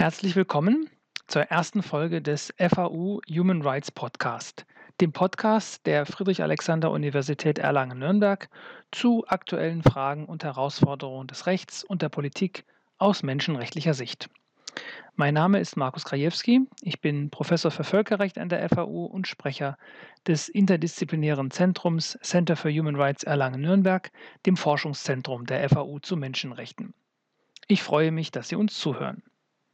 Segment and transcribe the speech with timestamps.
[0.00, 0.88] Herzlich willkommen
[1.26, 4.64] zur ersten Folge des FAU Human Rights Podcast,
[4.98, 8.48] dem Podcast der Friedrich-Alexander-Universität Erlangen-Nürnberg
[8.92, 12.64] zu aktuellen Fragen und Herausforderungen des Rechts und der Politik
[12.96, 14.30] aus menschenrechtlicher Sicht.
[15.16, 16.62] Mein Name ist Markus Krajewski.
[16.80, 19.76] Ich bin Professor für Völkerrecht an der FAU und Sprecher
[20.26, 24.10] des interdisziplinären Zentrums Center for Human Rights Erlangen-Nürnberg,
[24.46, 26.94] dem Forschungszentrum der FAU zu Menschenrechten.
[27.66, 29.22] Ich freue mich, dass Sie uns zuhören.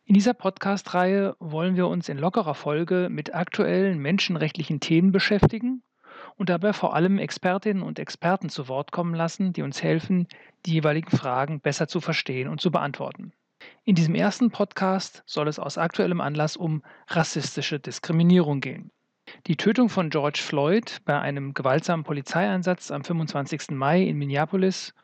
[0.08, 5.82] In dieser Podcast-Reihe wollen wir uns in lockerer Folge mit aktuellen menschenrechtlichen Themen beschäftigen
[6.36, 10.28] und dabei vor allem Expertinnen und Experten zu Wort kommen lassen, die uns helfen,
[10.64, 13.32] die jeweiligen Fragen besser zu verstehen und zu beantworten.
[13.82, 18.92] In diesem ersten Podcast soll es aus aktuellem Anlass um rassistische Diskriminierung gehen.
[19.48, 23.72] Die Tötung von George Floyd bei einem gewaltsamen Polizeieinsatz am 25.
[23.72, 24.94] Mai in Minneapolis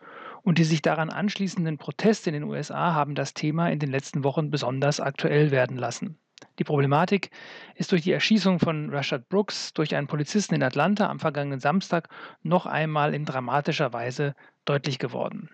[0.42, 4.24] und die sich daran anschließenden Proteste in den USA haben das Thema in den letzten
[4.24, 6.18] Wochen besonders aktuell werden lassen.
[6.58, 7.30] Die Problematik
[7.76, 12.08] ist durch die Erschießung von Rashad Brooks durch einen Polizisten in Atlanta am vergangenen Samstag
[12.42, 15.50] noch einmal in dramatischer Weise deutlich geworden.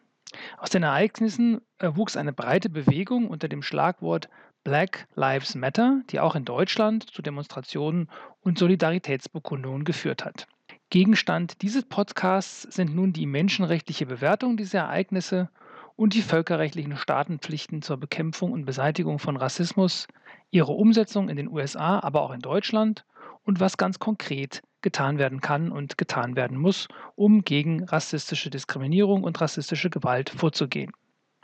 [0.58, 4.28] Aus den Ereignissen wuchs eine breite Bewegung unter dem Schlagwort
[4.64, 10.46] Black Lives Matter, die auch in Deutschland zu Demonstrationen und Solidaritätsbekundungen geführt hat.
[10.90, 15.50] Gegenstand dieses Podcasts sind nun die menschenrechtliche Bewertung dieser Ereignisse
[15.96, 20.06] und die völkerrechtlichen Staatenpflichten zur Bekämpfung und Beseitigung von Rassismus,
[20.50, 23.04] ihre Umsetzung in den USA, aber auch in Deutschland
[23.44, 29.24] und was ganz konkret getan werden kann und getan werden muss, um gegen rassistische Diskriminierung
[29.24, 30.92] und rassistische Gewalt vorzugehen.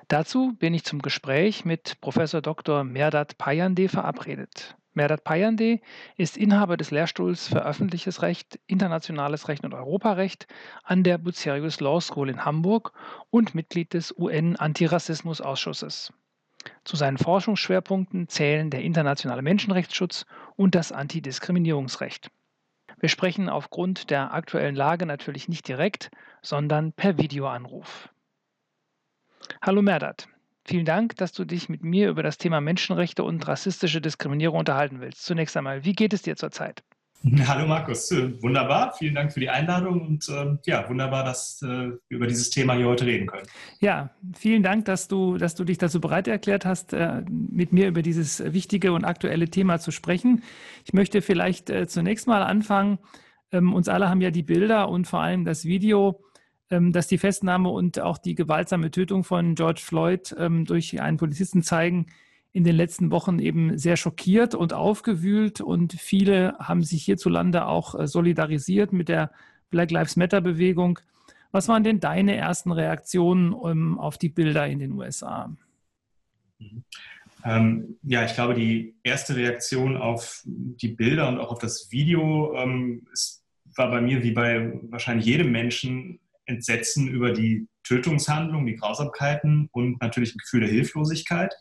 [0.08, 2.82] Dazu bin ich zum Gespräch mit Professor Dr.
[2.82, 4.76] Merdat Payande verabredet.
[4.94, 5.80] Merdat Payande
[6.16, 10.46] ist Inhaber des Lehrstuhls für öffentliches Recht, internationales Recht und Europarecht
[10.84, 12.92] an der Bucerius Law School in Hamburg
[13.30, 16.12] und Mitglied des UN-Antirassismus-Ausschusses.
[16.84, 22.30] Zu seinen Forschungsschwerpunkten zählen der internationale Menschenrechtsschutz und das Antidiskriminierungsrecht.
[23.00, 26.10] Wir sprechen aufgrund der aktuellen Lage natürlich nicht direkt,
[26.40, 28.08] sondern per Videoanruf.
[29.60, 30.28] Hallo Merdat.
[30.66, 35.00] Vielen Dank, dass du dich mit mir über das Thema Menschenrechte und rassistische Diskriminierung unterhalten
[35.00, 35.22] willst.
[35.22, 36.82] Zunächst einmal, wie geht es dir zurzeit?
[37.46, 38.94] Hallo Markus, wunderbar.
[38.98, 42.74] Vielen Dank für die Einladung und äh, ja, wunderbar, dass äh, wir über dieses Thema
[42.74, 43.46] hier heute reden können.
[43.80, 47.88] Ja, vielen Dank, dass du, dass du dich dazu bereit erklärt hast, äh, mit mir
[47.88, 50.42] über dieses wichtige und aktuelle Thema zu sprechen.
[50.84, 52.98] Ich möchte vielleicht äh, zunächst mal anfangen.
[53.52, 56.24] Ähm, uns alle haben ja die Bilder und vor allem das Video
[56.68, 61.62] dass die Festnahme und auch die gewaltsame Tötung von George Floyd ähm, durch einen Polizisten
[61.62, 62.06] zeigen,
[62.54, 67.98] in den letzten Wochen eben sehr schockiert und aufgewühlt und viele haben sich hierzulande auch
[67.98, 69.32] äh, solidarisiert mit der
[69.70, 71.00] Black Lives Matter Bewegung.
[71.50, 75.52] Was waren denn deine ersten Reaktionen ähm, auf die Bilder in den USA?
[76.60, 76.84] Mhm.
[77.44, 82.54] Ähm, ja, ich glaube, die erste Reaktion auf die Bilder und auch auf das Video
[82.56, 83.44] ähm, ist,
[83.76, 90.00] war bei mir wie bei wahrscheinlich jedem Menschen Entsetzen über die Tötungshandlung, die Grausamkeiten und
[90.00, 91.54] natürlich ein Gefühl der Hilflosigkeit.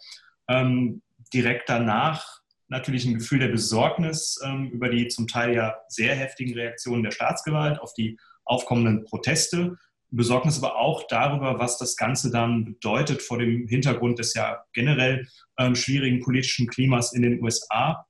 [0.48, 1.02] Ähm,
[1.34, 6.54] direkt danach natürlich ein Gefühl der Besorgnis ähm, über die zum Teil ja sehr heftigen
[6.54, 9.78] Reaktionen der Staatsgewalt auf die aufkommenden Proteste.
[10.10, 15.28] Besorgnis aber auch darüber, was das Ganze dann bedeutet vor dem Hintergrund des ja generell
[15.58, 18.06] ähm, schwierigen politischen Klimas in den USA.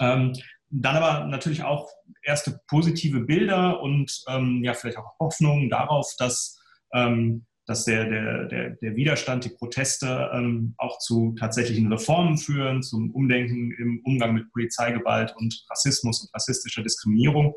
[0.00, 0.32] Ähm,
[0.70, 1.88] dann aber natürlich auch
[2.22, 6.58] erste positive Bilder und ähm, ja, vielleicht auch Hoffnungen darauf, dass,
[6.92, 12.82] ähm, dass der, der, der, der, Widerstand, die Proteste ähm, auch zu tatsächlichen Reformen führen,
[12.82, 17.54] zum Umdenken im Umgang mit Polizeigewalt und Rassismus und rassistischer Diskriminierung.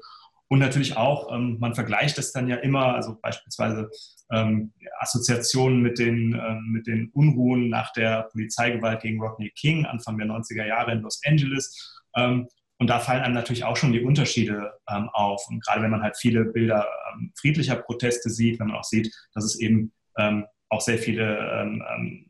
[0.52, 3.90] Und natürlich auch, ähm, man vergleicht es dann ja immer, also beispielsweise
[4.32, 10.18] ähm, Assoziationen mit den, ähm, mit den Unruhen nach der Polizeigewalt gegen Rodney King Anfang
[10.18, 12.02] der 90er Jahre in Los Angeles.
[12.16, 12.48] Ähm,
[12.80, 15.46] und da fallen einem natürlich auch schon die Unterschiede ähm, auf.
[15.50, 19.14] Und gerade wenn man halt viele Bilder ähm, friedlicher Proteste sieht, wenn man auch sieht,
[19.34, 22.26] dass es eben ähm, auch sehr viele ähm, ähm,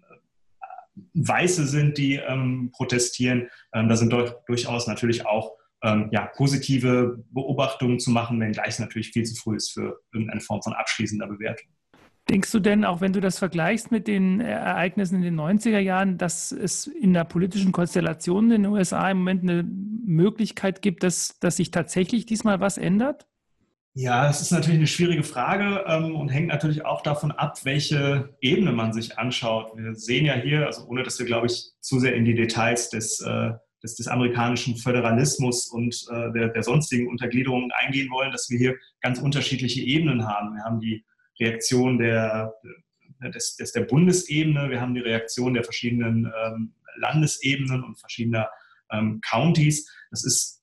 [1.14, 4.12] Weiße sind, die ähm, protestieren, da sind
[4.48, 9.72] durchaus natürlich auch ja, positive Beobachtungen zu machen, wenngleich es natürlich viel zu früh ist
[9.72, 11.70] für irgendeine Form von abschließender Bewertung.
[12.30, 16.20] Denkst du denn, auch wenn du das vergleichst mit den Ereignissen in den 90er Jahren,
[16.20, 21.40] dass es in der politischen Konstellation in den USA im Moment eine Möglichkeit gibt, dass,
[21.40, 23.26] dass sich tatsächlich diesmal was ändert?
[23.96, 28.38] Ja, es ist natürlich eine schwierige Frage ähm, und hängt natürlich auch davon ab, welche
[28.42, 29.76] Ebene man sich anschaut.
[29.76, 32.92] Wir sehen ja hier, also ohne dass wir, glaube ich, zu sehr in die Details
[32.92, 38.52] des, äh, des, des amerikanischen Föderalismus und äh, der, der sonstigen Untergliederungen eingehen wollen, dass
[38.52, 40.54] wir hier ganz unterschiedliche Ebenen haben.
[40.54, 41.04] Wir haben die
[41.40, 42.54] Reaktion der,
[43.34, 48.50] des, des, der Bundesebene, wir haben die Reaktion der verschiedenen ähm, Landesebenen und verschiedener
[48.92, 49.90] ähm, Counties.
[50.12, 50.60] Das ist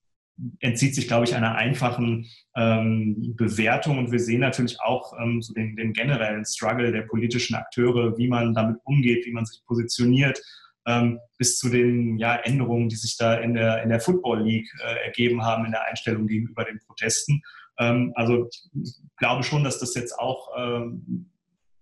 [0.61, 2.27] entzieht sich, glaube ich, einer einfachen
[2.57, 3.99] ähm, Bewertung.
[3.99, 8.29] Und wir sehen natürlich auch ähm, so den, den, generellen Struggle der politischen Akteure, wie
[8.29, 10.41] man damit umgeht, wie man sich positioniert,
[10.87, 14.69] ähm, bis zu den ja, Änderungen, die sich da in der, in der Football League
[14.85, 17.43] äh, ergeben haben in der Einstellung gegenüber den Protesten.
[17.79, 18.49] Ähm, also
[18.83, 21.31] ich glaube schon, dass das jetzt auch ähm,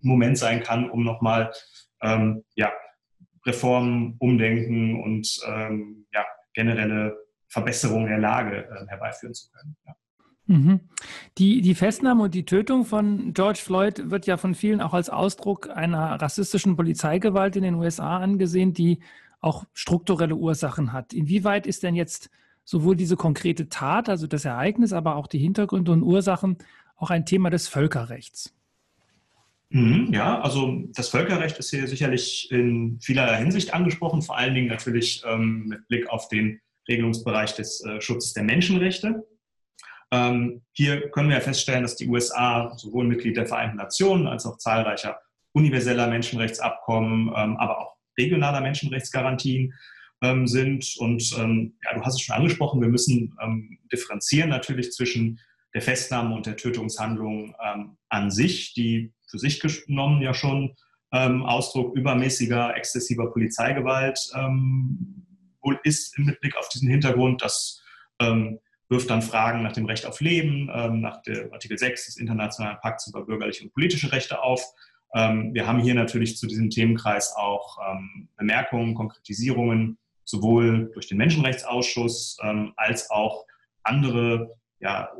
[0.02, 1.52] ein Moment sein kann, um nochmal
[2.02, 2.72] ähm, ja,
[3.46, 5.40] Reformen, Umdenken und
[6.12, 6.24] ja,
[6.54, 7.16] generelle
[7.54, 9.76] Verbesserung der Lage äh, herbeiführen zu können.
[9.86, 9.94] Ja.
[10.46, 10.80] Mhm.
[11.38, 15.08] Die, die Festnahme und die Tötung von George Floyd wird ja von vielen auch als
[15.08, 18.98] Ausdruck einer rassistischen Polizeigewalt in den USA angesehen, die
[19.40, 21.12] auch strukturelle Ursachen hat.
[21.12, 22.30] Inwieweit ist denn jetzt
[22.64, 26.58] sowohl diese konkrete Tat, also das Ereignis, aber auch die Hintergründe und Ursachen
[26.96, 28.54] auch ein Thema des Völkerrechts?
[29.70, 34.68] Mhm, ja, also das Völkerrecht ist hier sicherlich in vielerlei Hinsicht angesprochen, vor allen Dingen
[34.68, 39.26] natürlich ähm, mit Blick auf den Regelungsbereich des äh, Schutzes der Menschenrechte.
[40.10, 44.58] Ähm, hier können wir feststellen, dass die USA sowohl Mitglied der Vereinten Nationen als auch
[44.58, 45.18] zahlreicher
[45.52, 49.74] universeller Menschenrechtsabkommen, ähm, aber auch regionaler Menschenrechtsgarantien
[50.22, 50.96] ähm, sind.
[50.98, 55.40] Und ähm, ja, du hast es schon angesprochen, wir müssen ähm, differenzieren natürlich zwischen
[55.74, 60.74] der Festnahme und der Tötungshandlung ähm, an sich, die für sich genommen ja schon
[61.16, 64.18] Ausdruck übermäßiger, exzessiver Polizeigewalt
[65.64, 67.42] wohl ist mit Blick auf diesen Hintergrund.
[67.42, 67.82] Das
[68.20, 72.16] ähm, wirft dann Fragen nach dem Recht auf Leben, ähm, nach dem Artikel 6 des
[72.16, 74.62] Internationalen Pakts über bürgerliche und politische Rechte auf.
[75.14, 81.18] Ähm, wir haben hier natürlich zu diesem Themenkreis auch ähm, Bemerkungen, Konkretisierungen, sowohl durch den
[81.18, 83.44] Menschenrechtsausschuss ähm, als auch
[83.82, 85.10] andere ja,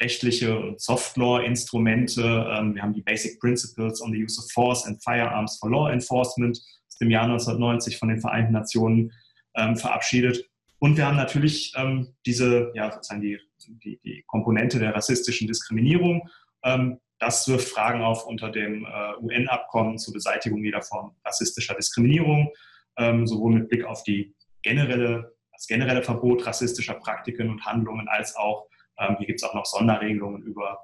[0.00, 2.22] rechtliche und Soft-Law-Instrumente.
[2.22, 5.90] Ähm, wir haben die Basic Principles on the Use of Force and Firearms for Law
[5.90, 9.12] Enforcement aus dem Jahr 1990 von den Vereinten Nationen
[9.56, 10.48] ähm, verabschiedet.
[10.78, 16.28] Und wir haben natürlich ähm, diese, ja, sozusagen die, die, die, Komponente der rassistischen Diskriminierung.
[16.62, 22.52] Ähm, das wirft Fragen auf unter dem äh, UN-Abkommen zur Beseitigung jeder Form rassistischer Diskriminierung,
[22.96, 28.36] ähm, sowohl mit Blick auf die generelle, das generelle Verbot rassistischer Praktiken und Handlungen, als
[28.36, 28.68] auch,
[28.98, 30.78] ähm, hier gibt es auch noch Sonderregelungen über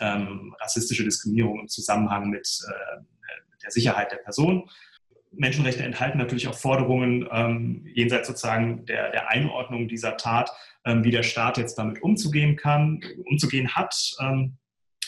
[0.00, 3.02] ähm, rassistische Diskriminierung im Zusammenhang mit, äh,
[3.66, 4.70] der Sicherheit der Person.
[5.32, 10.50] Menschenrechte enthalten natürlich auch Forderungen ähm, jenseits sozusagen der, der Einordnung dieser Tat,
[10.84, 13.94] ähm, wie der Staat jetzt damit umzugehen kann, umzugehen hat.
[14.20, 14.56] Ähm,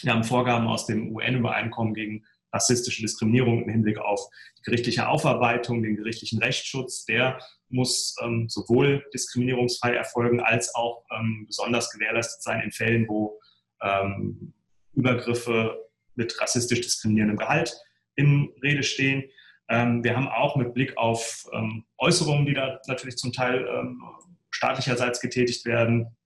[0.03, 4.21] wir haben Vorgaben aus dem UN-Übereinkommen gegen rassistische Diskriminierung im Hinblick auf
[4.59, 7.05] die gerichtliche Aufarbeitung, den gerichtlichen Rechtsschutz.
[7.05, 13.39] Der muss ähm, sowohl diskriminierungsfrei erfolgen als auch ähm, besonders gewährleistet sein in Fällen, wo
[13.83, 14.55] ähm,
[14.95, 15.79] Übergriffe
[16.15, 17.77] mit rassistisch diskriminierendem Gehalt
[18.17, 19.25] in Rede stehen.
[19.69, 24.03] Ähm, wir haben auch mit Blick auf ähm, Äußerungen, die da natürlich zum Teil ähm,
[24.51, 26.17] staatlicherseits getätigt werden,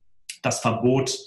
[0.43, 1.19] das Verbot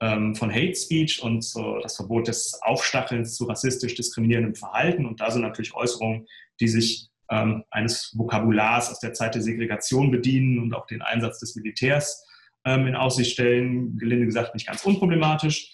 [0.00, 1.44] von Hate Speech und
[1.82, 5.06] das Verbot des Aufstachelns zu rassistisch diskriminierendem Verhalten.
[5.06, 6.26] Und da sind natürlich Äußerungen,
[6.60, 11.56] die sich eines Vokabulars aus der Zeit der Segregation bedienen und auch den Einsatz des
[11.56, 12.24] Militärs
[12.64, 15.72] in Aussicht stellen, gelinde gesagt nicht ganz unproblematisch.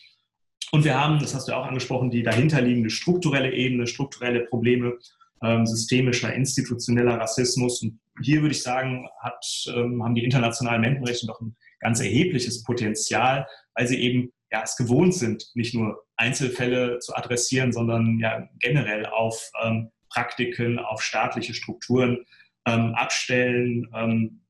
[0.72, 4.98] Und wir haben, das hast du auch angesprochen, die dahinterliegende strukturelle Ebene, strukturelle Probleme
[5.42, 7.82] ähm, systemischer, institutioneller Rassismus.
[7.82, 11.54] Und hier würde ich sagen, hat, ähm, haben die internationalen Menschenrechte doch ein
[11.84, 17.72] ganz erhebliches Potenzial, weil sie eben ja, es gewohnt sind, nicht nur Einzelfälle zu adressieren,
[17.72, 22.24] sondern ja generell auf ähm, Praktiken, auf staatliche Strukturen
[22.66, 23.86] ähm, abstellen.
[23.94, 24.40] Ähm,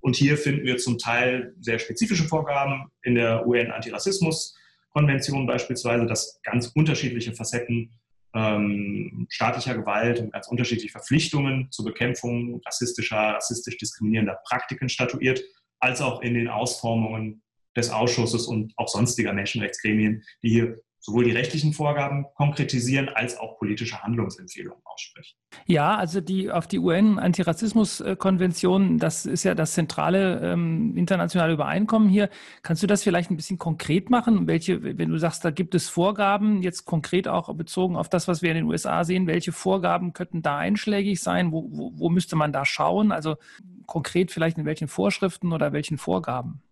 [0.00, 6.72] und hier finden wir zum Teil sehr spezifische Vorgaben in der UN-Antirassismus-Konvention beispielsweise, dass ganz
[6.74, 7.92] unterschiedliche Facetten
[8.34, 15.40] ähm, staatlicher Gewalt und ganz unterschiedliche Verpflichtungen zur Bekämpfung rassistischer, rassistisch diskriminierender Praktiken statuiert,
[15.84, 17.42] als auch in den Ausformungen
[17.76, 23.58] des Ausschusses und auch sonstiger Menschenrechtsgremien, die hier sowohl die rechtlichen Vorgaben konkretisieren als auch
[23.58, 25.36] politische Handlungsempfehlungen aussprechen.
[25.66, 32.30] Ja, also die auf die UN-Antirassismus-Konvention, das ist ja das zentrale ähm, internationale Übereinkommen hier.
[32.62, 34.46] Kannst du das vielleicht ein bisschen konkret machen?
[34.46, 38.40] Welche, wenn du sagst, da gibt es Vorgaben, jetzt konkret auch bezogen auf das, was
[38.40, 41.52] wir in den USA sehen, welche Vorgaben könnten da einschlägig sein?
[41.52, 43.12] Wo, wo, wo müsste man da schauen?
[43.12, 43.36] Also
[43.84, 46.62] konkret vielleicht in welchen Vorschriften oder welchen Vorgaben?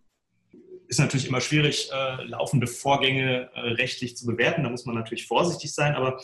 [0.92, 4.62] Ist natürlich immer schwierig, äh, laufende Vorgänge äh, rechtlich zu bewerten.
[4.62, 5.94] Da muss man natürlich vorsichtig sein.
[5.94, 6.20] Aber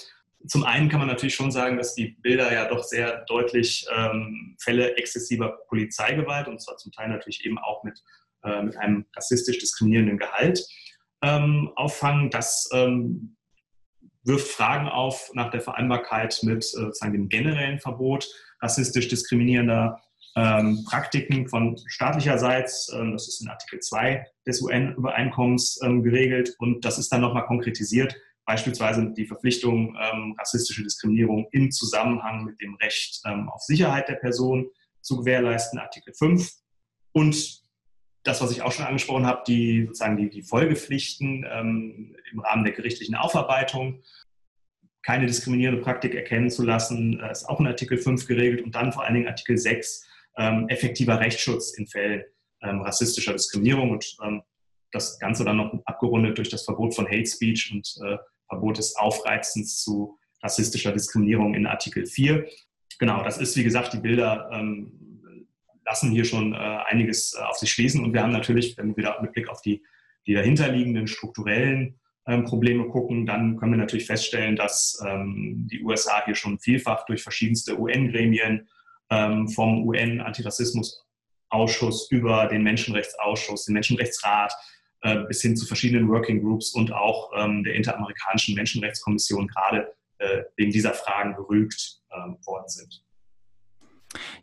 [0.47, 4.57] zum einen kann man natürlich schon sagen, dass die Bilder ja doch sehr deutlich ähm,
[4.61, 8.03] Fälle exzessiver Polizeigewalt und zwar zum Teil natürlich eben auch mit,
[8.45, 10.63] äh, mit einem rassistisch diskriminierenden Gehalt
[11.23, 12.29] ähm, auffangen.
[12.29, 13.37] Das ähm,
[14.25, 18.29] wirft Fragen auf nach der Vereinbarkeit mit äh, sozusagen dem generellen Verbot
[18.61, 19.99] rassistisch diskriminierender
[20.39, 26.85] ähm, Praktiken von staatlicherseits, ähm, das ist in Artikel 2 des UN-Übereinkommens ähm, geregelt und
[26.85, 28.15] das ist dann nochmal konkretisiert,
[28.45, 34.15] beispielsweise die Verpflichtung, ähm, rassistische Diskriminierung im Zusammenhang mit dem Recht ähm, auf Sicherheit der
[34.15, 34.69] Person
[35.01, 36.53] zu gewährleisten, Artikel 5
[37.13, 37.63] und
[38.23, 42.65] das, was ich auch schon angesprochen habe, die sozusagen die, die Folgepflichten ähm, im Rahmen
[42.65, 44.03] der gerichtlichen Aufarbeitung,
[45.03, 48.93] keine diskriminierende Praktik erkennen zu lassen, äh, ist auch in Artikel 5 geregelt und dann
[48.93, 50.09] vor allen Dingen Artikel 6, ähm,
[50.69, 52.23] effektiver Rechtsschutz in Fällen
[52.63, 54.43] ähm, rassistischer Diskriminierung und ähm,
[54.93, 58.17] das Ganze dann noch abgerundet durch das Verbot von Hate Speech und äh,
[58.49, 62.47] Verbot des Aufreizens zu rassistischer Diskriminierung in Artikel 4.
[62.99, 64.93] Genau, das ist wie gesagt, die Bilder ähm,
[65.85, 68.97] lassen hier schon äh, einiges äh, auf sich schließen und wir haben natürlich, wenn wir
[68.97, 69.83] wieder mit Blick auf die,
[70.27, 76.25] die dahinterliegenden strukturellen ähm, Probleme gucken, dann können wir natürlich feststellen, dass ähm, die USA
[76.25, 78.69] hier schon vielfach durch verschiedenste UN-Gremien ähm,
[79.11, 84.53] vom UN-Antirassismus-Ausschuss über den Menschenrechtsausschuss, den Menschenrechtsrat
[85.03, 90.43] äh, bis hin zu verschiedenen Working Groups und auch ähm, der Interamerikanischen Menschenrechtskommission gerade äh,
[90.57, 93.05] wegen dieser Fragen gerügt ähm, worden sind.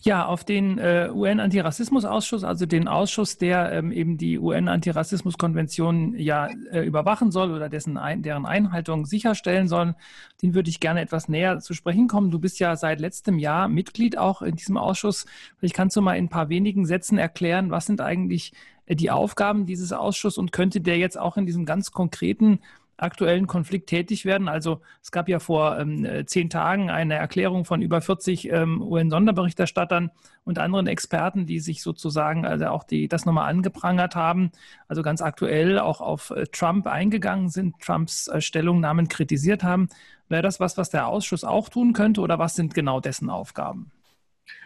[0.04, 6.86] Ja, auf den äh, UN-Antirassismus-Ausschuss, also den Ausschuss, der ähm, eben die UN-Antirassismus-Konvention ja äh,
[6.86, 9.96] überwachen soll oder dessen ein, deren Einhaltung sicherstellen soll,
[10.44, 12.30] den würde ich gerne etwas näher zu sprechen kommen.
[12.30, 15.26] Du bist ja seit letztem Jahr Mitglied auch in diesem Ausschuss.
[15.58, 18.54] Vielleicht kannst du mal in ein paar wenigen Sätzen erklären, was sind eigentlich
[18.86, 22.60] äh, die Aufgaben dieses Ausschusses und könnte der jetzt auch in diesem ganz konkreten
[22.98, 24.48] aktuellen Konflikt tätig werden.
[24.48, 30.12] Also es gab ja vor ähm, zehn Tagen eine Erklärung von über 40 ähm, UN-Sonderberichterstattern
[30.44, 34.52] und anderen Experten, die sich sozusagen also auch die, das nochmal angeprangert haben,
[34.88, 39.90] also ganz aktuell auch auf äh, Trump eingegangen sind, Trumps äh, Stellungnahmen kritisiert haben.
[40.30, 43.92] Wäre das was, was der Ausschuss auch tun könnte oder was sind genau dessen Aufgaben?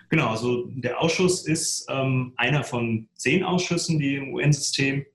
[0.10, 5.06] Genau, also der Ausschuss ist ähm, einer von zehn Ausschüssen, die im UN-System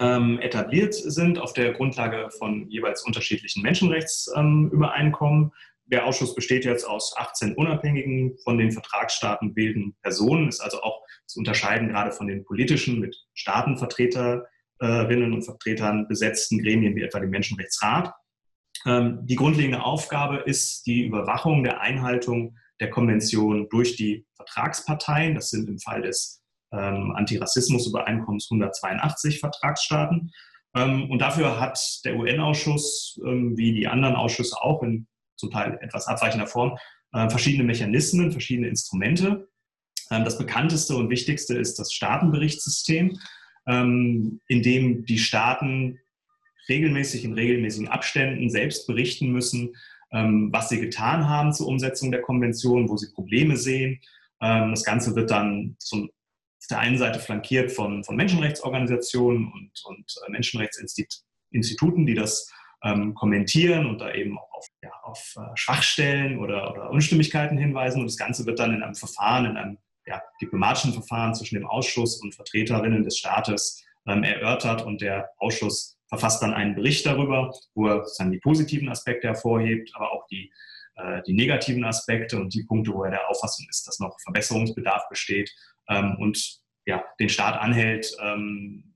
[0.00, 5.44] ähm, etabliert sind auf der Grundlage von jeweils unterschiedlichen Menschenrechtsübereinkommen.
[5.44, 5.52] Ähm,
[5.86, 11.02] der Ausschuss besteht jetzt aus 18 unabhängigen von den Vertragsstaaten bildenden Personen, ist also auch
[11.26, 17.30] zu unterscheiden gerade von den politischen mit Staatenvertreterinnen und Vertretern besetzten Gremien wie etwa dem
[17.30, 18.12] Menschenrechtsrat.
[18.86, 25.34] Ähm, die grundlegende Aufgabe ist die Überwachung der Einhaltung der Konvention durch die Vertragsparteien.
[25.34, 26.41] Das sind im Fall des
[26.72, 30.32] ähm, Antirassismus-Übereinkommens 182 Vertragsstaaten.
[30.74, 35.06] Ähm, und dafür hat der UN-Ausschuss, ähm, wie die anderen Ausschüsse auch in
[35.42, 36.78] zum Teil etwas abweichender Form,
[37.12, 39.48] äh, verschiedene Mechanismen, verschiedene Instrumente.
[40.10, 43.18] Ähm, das bekannteste und wichtigste ist das Staatenberichtssystem,
[43.66, 45.98] ähm, in dem die Staaten
[46.68, 49.74] regelmäßig in regelmäßigen Abständen selbst berichten müssen,
[50.12, 54.00] ähm, was sie getan haben zur Umsetzung der Konvention, wo sie Probleme sehen.
[54.44, 56.10] Das Ganze wird dann zum
[56.62, 62.48] auf der einen Seite flankiert von, von Menschenrechtsorganisationen und, und äh, Menschenrechtsinstituten, die das
[62.84, 68.00] ähm, kommentieren und da eben auch auf, ja, auf äh, Schwachstellen oder, oder, Unstimmigkeiten hinweisen.
[68.00, 71.66] Und das Ganze wird dann in einem Verfahren, in einem ja, diplomatischen Verfahren zwischen dem
[71.66, 77.52] Ausschuss und Vertreterinnen des Staates ähm, erörtert und der Ausschuss verfasst dann einen Bericht darüber,
[77.74, 80.52] wo er sozusagen die positiven Aspekte hervorhebt, aber auch die,
[80.96, 85.08] äh, die negativen Aspekte und die Punkte, wo er der Auffassung ist, dass noch Verbesserungsbedarf
[85.08, 85.52] besteht
[85.88, 88.92] ähm, und ja, den Staat anhält, ähm,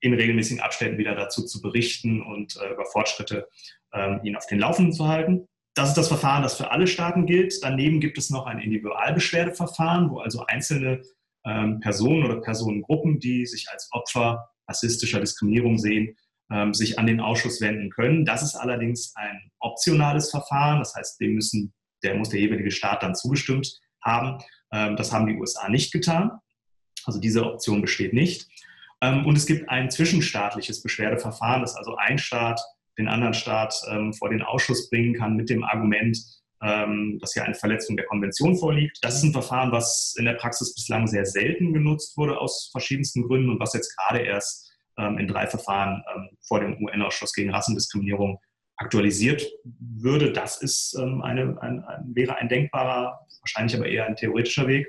[0.00, 3.48] in regelmäßigen Abständen wieder dazu zu berichten und äh, über Fortschritte
[3.92, 5.46] ähm, ihn auf den Laufenden zu halten.
[5.74, 7.54] Das ist das Verfahren, das für alle Staaten gilt.
[7.62, 11.02] Daneben gibt es noch ein Individualbeschwerdeverfahren, wo also einzelne
[11.46, 16.16] ähm, Personen oder Personengruppen, die sich als Opfer rassistischer Diskriminierung sehen,
[16.50, 18.24] ähm, sich an den Ausschuss wenden können.
[18.24, 20.80] Das ist allerdings ein optionales Verfahren.
[20.80, 24.42] Das heißt, dem müssen, der muss der jeweilige Staat dann zugestimmt haben.
[24.72, 26.32] Ähm, das haben die USA nicht getan.
[27.04, 28.48] Also diese Option besteht nicht.
[29.00, 32.60] Ähm, und es gibt ein zwischenstaatliches Beschwerdeverfahren, das also ein Staat
[32.98, 36.18] den anderen Staat ähm, vor den Ausschuss bringen kann mit dem Argument,
[36.62, 38.98] dass hier eine Verletzung der Konvention vorliegt.
[39.00, 43.22] Das ist ein Verfahren, was in der Praxis bislang sehr selten genutzt wurde aus verschiedensten
[43.22, 46.04] Gründen und was jetzt gerade erst in drei Verfahren
[46.46, 48.40] vor dem UN-Ausschuss gegen Rassendiskriminierung
[48.80, 49.46] aktualisiert
[49.78, 50.32] würde.
[50.32, 51.84] Das ist eine, ein, ein,
[52.14, 54.88] wäre ein denkbarer wahrscheinlich aber eher ein theoretischer Weg.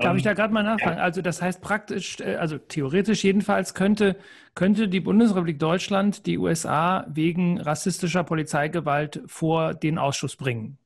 [0.00, 0.96] Darf ich da ähm, gerade mal nachfragen?
[0.96, 1.02] Ja.
[1.02, 4.16] Also das heißt praktisch, äh, also theoretisch jedenfalls könnte,
[4.54, 10.78] könnte die Bundesrepublik Deutschland die USA wegen rassistischer Polizeigewalt vor den Ausschuss bringen.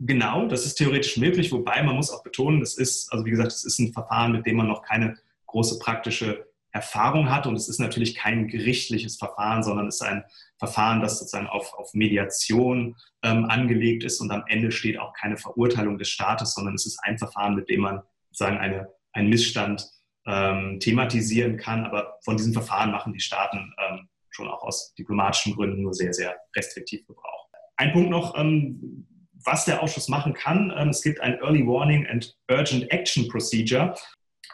[0.00, 3.52] Genau, das ist theoretisch möglich, wobei man muss auch betonen, das ist, also wie gesagt,
[3.52, 5.16] es ist ein Verfahren, mit dem man noch keine
[5.46, 7.46] große praktische Erfahrung hat.
[7.46, 10.24] Und es ist natürlich kein gerichtliches Verfahren, sondern es ist ein
[10.58, 14.20] Verfahren, das sozusagen auf, auf Mediation ähm, angelegt ist.
[14.20, 17.68] Und am Ende steht auch keine Verurteilung des Staates, sondern es ist ein Verfahren, mit
[17.70, 19.88] dem man sozusagen eine, einen Missstand
[20.26, 21.86] ähm, thematisieren kann.
[21.86, 26.12] Aber von diesen Verfahren machen die Staaten ähm, schon auch aus diplomatischen Gründen nur sehr,
[26.12, 27.48] sehr restriktiv Gebrauch.
[27.76, 29.06] Ein Punkt noch, ähm,
[29.44, 30.72] was der Ausschuss machen kann.
[30.76, 33.94] Ähm, es gibt ein Early Warning and Urgent Action Procedure.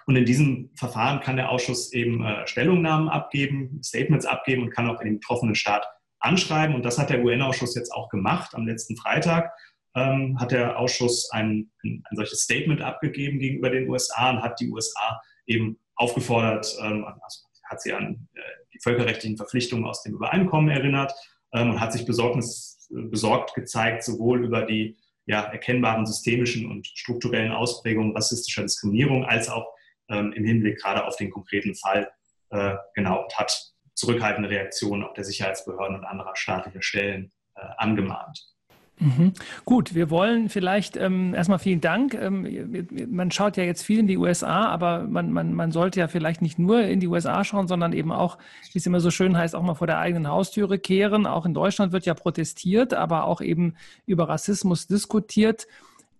[0.07, 4.89] Und in diesem Verfahren kann der Ausschuss eben äh, Stellungnahmen abgeben, Statements abgeben und kann
[4.89, 5.87] auch den betroffenen Staat
[6.19, 6.75] anschreiben.
[6.75, 8.55] Und das hat der UN-Ausschuss jetzt auch gemacht.
[8.55, 9.53] Am letzten Freitag
[9.95, 14.59] ähm, hat der Ausschuss ein, ein, ein, solches Statement abgegeben gegenüber den USA und hat
[14.61, 18.41] die USA eben aufgefordert, ähm, also hat sie an äh,
[18.73, 21.13] die völkerrechtlichen Verpflichtungen aus dem Übereinkommen erinnert
[21.53, 27.53] ähm, und hat sich Besorgnis, besorgt gezeigt, sowohl über die ja, erkennbaren systemischen und strukturellen
[27.53, 29.67] Ausprägungen rassistischer Diskriminierung als auch
[30.12, 32.11] ähm, im Hinblick gerade auf den konkreten Fall
[32.50, 38.52] äh, genau und hat zurückhaltende Reaktionen auch der Sicherheitsbehörden und anderer staatlicher Stellen äh, angemahnt.
[38.99, 39.33] Mhm.
[39.64, 42.14] Gut, wir wollen vielleicht ähm, erstmal vielen Dank.
[42.14, 46.09] Ähm, man schaut ja jetzt viel in die USA, aber man, man, man sollte ja
[46.09, 48.38] vielleicht nicht nur in die USA schauen, sondern eben auch,
[48.73, 51.26] wie es immer so schön heißt, auch mal vor der eigenen Haustüre kehren.
[51.26, 53.75] Auch in Deutschland wird ja protestiert, aber auch eben
[54.07, 55.66] über Rassismus diskutiert.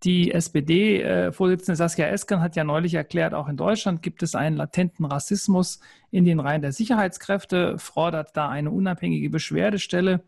[0.05, 5.05] Die SPD-Vorsitzende Saskia Esken hat ja neulich erklärt, auch in Deutschland gibt es einen latenten
[5.05, 5.79] Rassismus
[6.11, 10.25] in den Reihen der Sicherheitskräfte, fordert da eine unabhängige Beschwerdestelle.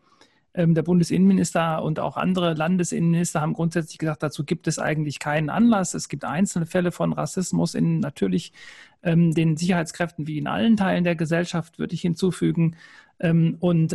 [0.53, 5.49] Ähm, der Bundesinnenminister und auch andere Landesinnenminister haben grundsätzlich gesagt, dazu gibt es eigentlich keinen
[5.49, 5.93] Anlass.
[5.93, 8.53] Es gibt einzelne Fälle von Rassismus in natürlich
[9.03, 12.77] ähm, den Sicherheitskräften wie in allen Teilen der Gesellschaft, würde ich hinzufügen.
[13.19, 13.93] Ähm, und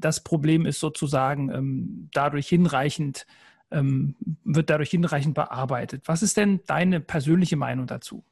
[0.00, 3.26] das Problem ist sozusagen dadurch hinreichend
[3.70, 6.02] ähm, wird dadurch hinreichend bearbeitet.
[6.06, 8.24] Was ist denn deine persönliche Meinung dazu?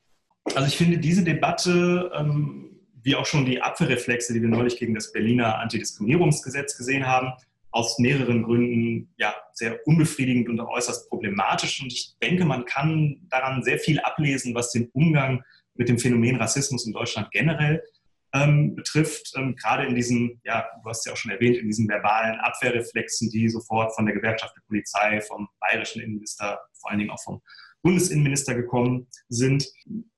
[0.54, 2.70] Also ich finde diese Debatte, ähm,
[3.02, 7.32] wie auch schon die Abwehrreflexe, die wir neulich gegen das Berliner Antidiskriminierungsgesetz gesehen haben,
[7.70, 11.82] aus mehreren Gründen ja sehr unbefriedigend und äußerst problematisch.
[11.82, 15.42] Und ich denke, man kann daran sehr viel ablesen, was den Umgang
[15.74, 17.82] mit dem Phänomen Rassismus in Deutschland generell
[18.34, 21.88] ähm, betrifft, ähm, gerade in diesen, ja, du hast ja auch schon erwähnt, in diesen
[21.88, 27.10] verbalen Abwehrreflexen, die sofort von der Gewerkschaft der Polizei, vom bayerischen Innenminister, vor allen Dingen
[27.10, 27.40] auch vom
[27.82, 29.66] Bundesinnenminister gekommen sind.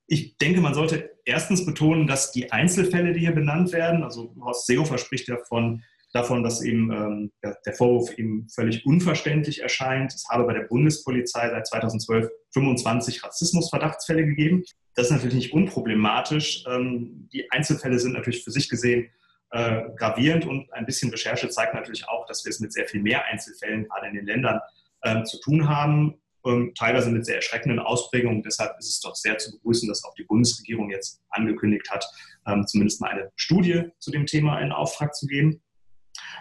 [0.06, 4.66] Ich denke, man sollte erstens betonen, dass die Einzelfälle, die hier benannt werden, also Horst
[4.66, 10.12] Seehofer spricht ja von davon, dass eben ähm, der Vorwurf ihm völlig unverständlich erscheint.
[10.12, 14.64] Es habe bei der Bundespolizei seit 2012 25 Rassismusverdachtsfälle gegeben.
[14.94, 16.64] Das ist natürlich nicht unproblematisch.
[16.68, 19.08] Ähm, die Einzelfälle sind natürlich für sich gesehen
[19.50, 23.02] äh, gravierend und ein bisschen Recherche zeigt natürlich auch, dass wir es mit sehr viel
[23.02, 24.60] mehr Einzelfällen gerade in den Ländern
[25.02, 26.20] äh, zu tun haben.
[26.46, 28.42] Ähm, teilweise mit sehr erschreckenden Ausprägungen.
[28.42, 32.06] Deshalb ist es doch sehr zu begrüßen, dass auch die Bundesregierung jetzt angekündigt hat,
[32.46, 35.60] ähm, zumindest mal eine Studie zu dem Thema in Auftrag zu geben.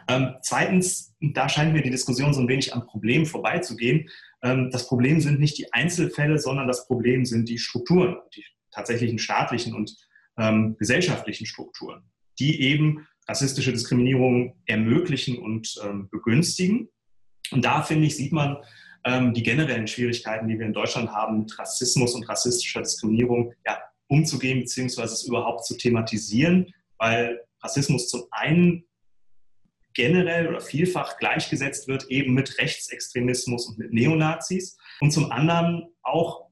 [0.07, 4.09] Ähm, zweitens, da scheint mir die Diskussion so ein wenig am Problem vorbeizugehen.
[4.43, 9.19] Ähm, das Problem sind nicht die Einzelfälle, sondern das Problem sind die Strukturen, die tatsächlichen
[9.19, 9.95] staatlichen und
[10.37, 12.03] ähm, gesellschaftlichen Strukturen,
[12.39, 16.89] die eben rassistische Diskriminierung ermöglichen und ähm, begünstigen.
[17.51, 18.57] Und da, finde ich, sieht man
[19.05, 23.79] ähm, die generellen Schwierigkeiten, die wir in Deutschland haben, mit Rassismus und rassistischer Diskriminierung ja,
[24.07, 28.85] umzugehen, beziehungsweise es überhaupt zu thematisieren, weil Rassismus zum einen
[29.93, 36.47] generell oder vielfach gleichgesetzt wird eben mit Rechtsextremismus und mit Neonazis und zum anderen auch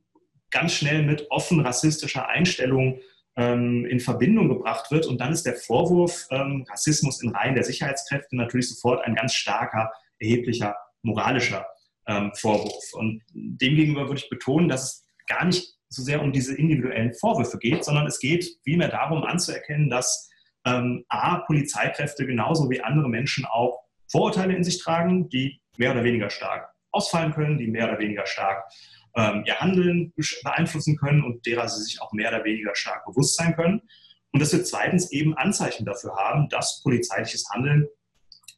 [0.52, 3.00] ganz schnell mit offen rassistischer Einstellung
[3.36, 5.06] ähm, in Verbindung gebracht wird.
[5.06, 9.34] Und dann ist der Vorwurf ähm, Rassismus in Reihen der Sicherheitskräfte natürlich sofort ein ganz
[9.34, 11.65] starker, erheblicher moralischer
[12.08, 12.93] ähm, Vorwurf.
[12.93, 17.60] Und demgegenüber würde ich betonen, dass es gar nicht so sehr um diese individuellen Vorwürfe
[17.60, 20.30] geht, sondern es geht vielmehr darum anzuerkennen, dass
[20.67, 26.03] ähm, A, Polizeikräfte genauso wie andere Menschen auch Vorurteile in sich tragen, die mehr oder
[26.03, 28.63] weniger stark ausfallen können, die mehr oder weniger stark
[29.15, 33.36] ähm, ihr Handeln beeinflussen können und derer sie sich auch mehr oder weniger stark bewusst
[33.36, 33.82] sein können.
[34.32, 37.88] Und dass wir zweitens eben Anzeichen dafür haben, dass polizeiliches Handeln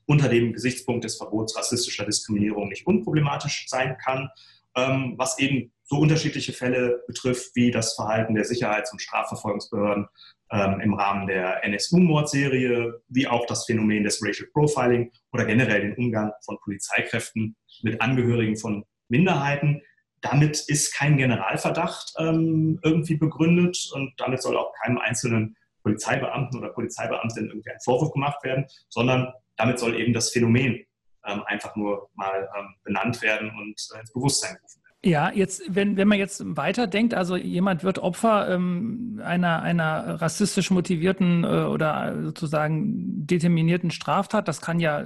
[0.06, 4.30] unter dem Gesichtspunkt des Verbots rassistischer Diskriminierung nicht unproblematisch sein kann,
[4.76, 10.08] ähm, was eben so unterschiedliche Fälle betrifft, wie das Verhalten der Sicherheits- und Strafverfolgungsbehörden
[10.52, 15.96] ähm, im Rahmen der NSU-Mordserie, wie auch das Phänomen des Racial Profiling oder generell den
[15.96, 19.82] Umgang von Polizeikräften mit Angehörigen von Minderheiten.
[20.22, 26.70] Damit ist kein Generalverdacht ähm, irgendwie begründet und damit soll auch keinem einzelnen Polizeibeamten oder
[26.70, 30.86] Polizeibeamtin irgendwie ein Vorwurf gemacht werden, sondern damit soll eben das Phänomen
[31.26, 34.79] ähm, einfach nur mal ähm, benannt werden und äh, ins Bewusstsein werden.
[35.04, 40.72] Ja, jetzt, wenn, wenn man jetzt weiterdenkt, also jemand wird Opfer ähm, einer, einer rassistisch
[40.72, 45.06] motivierten äh, oder sozusagen determinierten Straftat, das kann ja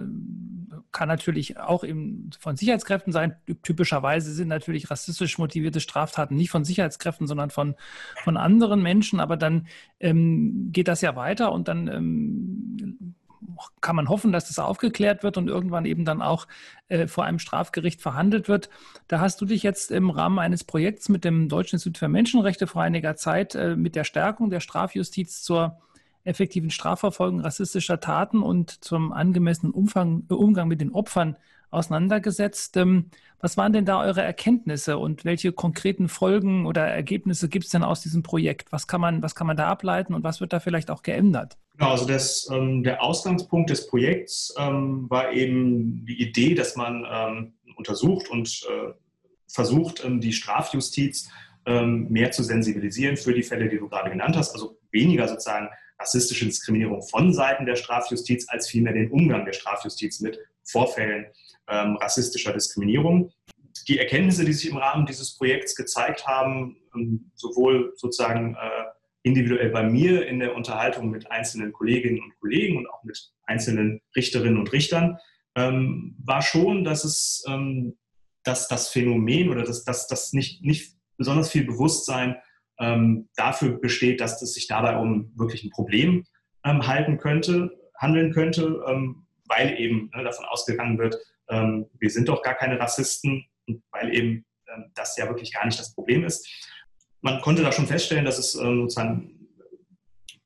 [0.94, 3.36] kann natürlich auch eben von Sicherheitskräften sein.
[3.64, 7.76] Typischerweise sind natürlich rassistisch motivierte Straftaten nicht von Sicherheitskräften, sondern von,
[8.24, 9.20] von anderen Menschen.
[9.20, 9.68] Aber dann
[10.00, 13.16] ähm, geht das ja weiter und dann ähm,
[13.82, 16.48] kann man hoffen, dass das aufgeklärt wird und irgendwann eben dann auch
[16.90, 18.70] äh, vor einem Strafgericht verhandelt wird.
[19.08, 22.68] Da hast du dich jetzt im Rahmen eines Projekts mit dem Deutschen Institut für Menschenrechte
[22.68, 25.80] vor einiger Zeit äh, mit der Stärkung der Strafjustiz zur
[26.24, 31.38] effektiven Strafverfolgung rassistischer Taten und zum angemessenen Umfang, Umgang mit den Opfern
[31.70, 32.78] auseinandergesetzt.
[32.78, 37.72] Ähm, was waren denn da eure Erkenntnisse und welche konkreten Folgen oder Ergebnisse gibt es
[37.72, 38.72] denn aus diesem Projekt?
[38.72, 41.58] Was kann, man, was kann man da ableiten und was wird da vielleicht auch geändert?
[41.76, 47.06] Genau, also das, ähm, der Ausgangspunkt des Projekts ähm, war eben die Idee, dass man
[47.10, 48.94] ähm, untersucht und äh,
[49.48, 51.30] versucht, ähm, die Strafjustiz
[51.66, 54.54] ähm, mehr zu sensibilisieren für die Fälle, die du gerade genannt hast.
[54.54, 60.20] Also weniger sozusagen rassistische Diskriminierung von Seiten der Strafjustiz, als vielmehr den Umgang der Strafjustiz
[60.20, 61.26] mit Vorfällen
[61.68, 63.32] ähm, rassistischer Diskriminierung.
[63.88, 66.78] Die Erkenntnisse, die sich im Rahmen dieses Projekts gezeigt haben,
[67.34, 68.84] sowohl sozusagen äh,
[69.24, 74.02] individuell bei mir in der Unterhaltung mit einzelnen Kolleginnen und Kollegen und auch mit einzelnen
[74.16, 75.18] Richterinnen und Richtern,
[75.56, 77.98] ähm, war schon, dass es ähm,
[78.44, 82.36] dass das Phänomen oder dass, dass, dass nicht, nicht besonders viel Bewusstsein
[82.78, 86.26] ähm, dafür besteht, dass es sich dabei um wirklich ein Problem
[86.66, 91.16] ähm, halten könnte, handeln könnte, ähm, weil eben ne, davon ausgegangen wird,
[91.48, 93.46] ähm, wir sind doch gar keine Rassisten
[93.92, 94.46] weil eben
[94.96, 96.48] das ja wirklich gar nicht das Problem ist.
[97.24, 99.50] Man konnte da schon feststellen, dass es ähm, sozusagen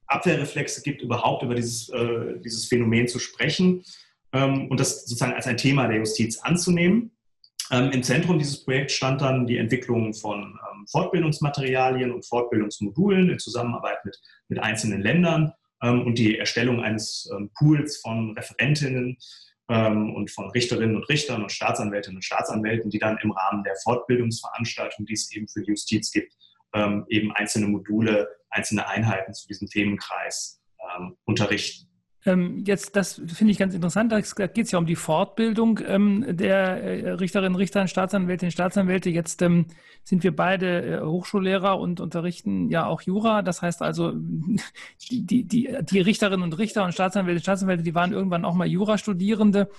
[0.06, 3.84] Abwehrreflexe gibt, überhaupt über dieses, äh, dieses Phänomen zu sprechen
[4.34, 7.18] und das sozusagen als ein Thema der Justiz anzunehmen.
[7.70, 13.40] Ähm, Im Zentrum dieses Projekts stand dann die Entwicklung von ähm, Fortbildungsmaterialien und Fortbildungsmodulen in
[13.40, 15.52] Zusammenarbeit mit, mit einzelnen Ländern
[15.84, 19.18] ähm, und die Erstellung eines ähm, Pools von Referentinnen
[19.70, 23.76] ähm, und von Richterinnen und Richtern und Staatsanwältinnen und Staatsanwälten, die dann im Rahmen der
[23.84, 26.34] Fortbildungsveranstaltung, die es eben für die Justiz gibt,
[26.74, 30.62] ähm, eben einzelne Module, einzelne Einheiten zu diesem Themenkreis
[31.26, 31.88] unterrichten.
[32.28, 36.26] Ähm, jetzt, das finde ich ganz interessant, da geht es ja um die Fortbildung ähm,
[36.28, 39.10] der äh, Richterinnen, Richter, Staatsanwältinnen, Staatsanwälte.
[39.10, 39.68] Jetzt ähm,
[40.04, 43.44] sind wir beide äh, Hochschullehrer und unterrichten ja auch Jura.
[43.44, 44.12] Das heißt also,
[45.10, 49.70] die, die, die Richterinnen und Richter und Staatsanwälte, Staatsanwälte, die waren irgendwann auch mal Jurastudierende.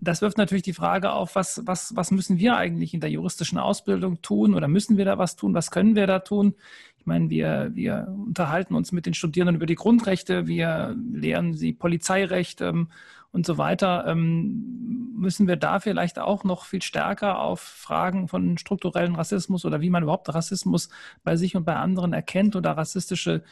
[0.00, 3.58] Das wirft natürlich die Frage auf, was, was, was müssen wir eigentlich in der juristischen
[3.58, 5.54] Ausbildung tun oder müssen wir da was tun?
[5.54, 6.54] Was können wir da tun?
[6.98, 11.72] Ich meine, wir, wir unterhalten uns mit den Studierenden über die Grundrechte, wir lehren sie
[11.72, 12.88] Polizeirecht ähm,
[13.30, 14.06] und so weiter.
[14.06, 19.80] Ähm, müssen wir da vielleicht auch noch viel stärker auf Fragen von strukturellen Rassismus oder
[19.80, 20.88] wie man überhaupt Rassismus
[21.22, 23.42] bei sich und bei anderen erkennt oder rassistische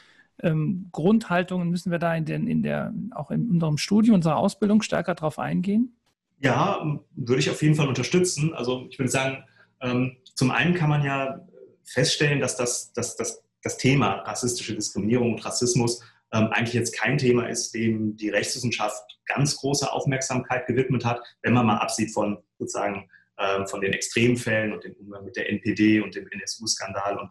[0.40, 4.82] ähm, Grundhaltungen, müssen wir da in, den, in der, auch in unserem Studium, unserer Ausbildung
[4.82, 5.94] stärker darauf eingehen?
[6.42, 8.52] Ja, würde ich auf jeden Fall unterstützen.
[8.52, 9.44] Also ich würde sagen,
[9.80, 11.46] ähm, zum einen kann man ja
[11.84, 16.02] feststellen, dass das, dass, dass das Thema rassistische Diskriminierung und Rassismus
[16.32, 21.52] ähm, eigentlich jetzt kein Thema ist, dem die Rechtswissenschaft ganz große Aufmerksamkeit gewidmet hat, wenn
[21.52, 26.00] man mal absieht von sozusagen ähm, von den Extremfällen und dem Umgang mit der NPD
[26.00, 27.30] und dem NSU-Skandal und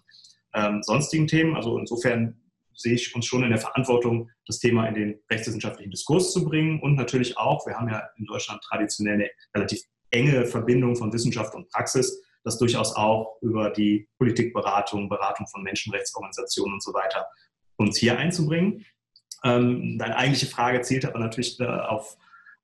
[0.84, 1.56] sonstigen Themen.
[1.56, 2.41] Also insofern
[2.74, 6.80] sehe ich uns schon in der Verantwortung, das Thema in den rechtswissenschaftlichen Diskurs zu bringen
[6.82, 9.82] und natürlich auch, wir haben ja in Deutschland traditionell eine relativ
[10.12, 16.74] enge Verbindung von Wissenschaft und Praxis, das durchaus auch über die Politikberatung, Beratung von Menschenrechtsorganisationen
[16.74, 17.28] und so weiter
[17.78, 18.86] uns hier einzubringen.
[19.44, 22.16] Ähm, deine eigentliche Frage zielt aber natürlich äh, auf,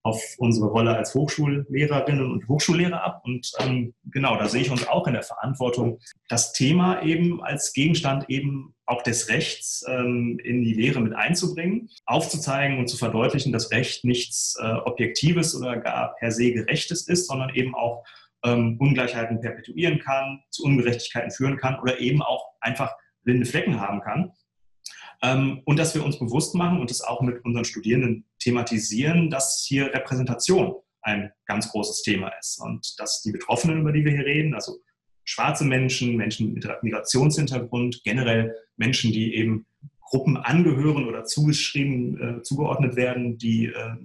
[0.04, 3.22] auf unsere Rolle als Hochschullehrerinnen und Hochschullehrer ab.
[3.24, 7.74] Und ähm, genau, da sehe ich uns auch in der Verantwortung, das Thema eben als
[7.74, 13.52] Gegenstand eben auch des Rechts ähm, in die Lehre mit einzubringen, aufzuzeigen und zu verdeutlichen,
[13.52, 18.06] dass Recht nichts äh, Objektives oder gar per se Gerechtes ist, sondern eben auch
[18.44, 24.02] ähm, Ungleichheiten perpetuieren kann, zu Ungerechtigkeiten führen kann oder eben auch einfach blinde Flecken haben
[24.02, 24.32] kann.
[25.22, 29.66] Ähm, und dass wir uns bewusst machen und es auch mit unseren Studierenden thematisieren, dass
[29.68, 34.26] hier Repräsentation ein ganz großes Thema ist und dass die Betroffenen, über die wir hier
[34.26, 34.78] reden, also
[35.28, 39.68] schwarze Menschen, Menschen mit Migrationshintergrund, generell Menschen, die eben
[40.00, 43.96] Gruppen angehören oder zugeschrieben, äh, zugeordnet werden, die äh,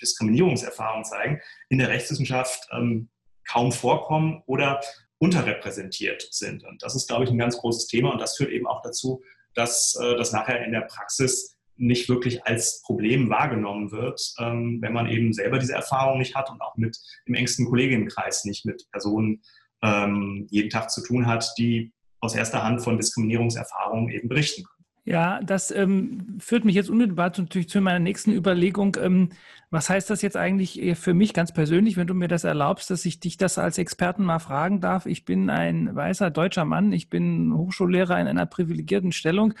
[0.00, 3.10] Diskriminierungserfahrungen zeigen, in der Rechtswissenschaft ähm,
[3.46, 4.80] kaum vorkommen oder
[5.18, 6.64] unterrepräsentiert sind.
[6.64, 9.22] Und das ist, glaube ich, ein ganz großes Thema und das führt eben auch dazu,
[9.54, 14.94] dass äh, das nachher in der Praxis nicht wirklich als Problem wahrgenommen wird, ähm, wenn
[14.94, 18.90] man eben selber diese Erfahrung nicht hat und auch mit im engsten Kolleginnenkreis nicht mit
[18.90, 19.42] Personen
[19.82, 24.82] ähm, jeden Tag zu tun hat, die aus erster Hand von Diskriminierungserfahrungen eben berichten können.
[25.04, 28.96] Ja, das ähm, führt mich jetzt unmittelbar zu, natürlich zu meiner nächsten Überlegung.
[29.00, 29.30] Ähm,
[29.68, 33.04] was heißt das jetzt eigentlich für mich ganz persönlich, wenn du mir das erlaubst, dass
[33.04, 35.06] ich dich das als Experten mal fragen darf?
[35.06, 39.54] Ich bin ein weißer deutscher Mann, ich bin Hochschullehrer in einer privilegierten Stellung.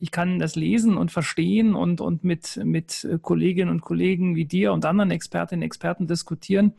[0.00, 4.72] Ich kann das lesen und verstehen und, und mit, mit Kolleginnen und Kollegen wie dir
[4.72, 6.74] und anderen Expertinnen und Experten diskutieren.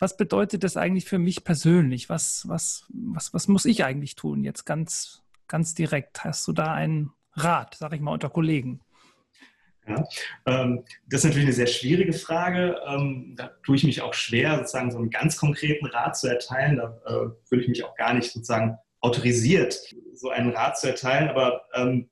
[0.00, 2.08] Was bedeutet das eigentlich für mich persönlich?
[2.08, 6.24] Was, was, was, was muss ich eigentlich tun jetzt ganz, ganz direkt?
[6.24, 8.80] Hast du da einen Rat, sage ich mal, unter Kollegen?
[9.86, 10.02] Ja,
[10.46, 12.80] ähm, das ist natürlich eine sehr schwierige Frage.
[12.86, 16.76] Ähm, da tue ich mich auch schwer, sozusagen so einen ganz konkreten Rat zu erteilen.
[16.76, 19.78] Da äh, fühle ich mich auch gar nicht sozusagen autorisiert,
[20.14, 21.28] so einen Rat zu erteilen.
[21.28, 22.08] Aber ähm,